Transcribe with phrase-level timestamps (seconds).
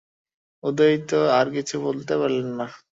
[0.63, 2.67] উদয়াদিত্য আর কিছু বলিতে পারিলেন না।